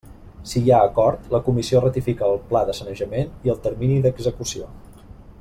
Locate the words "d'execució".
4.07-4.73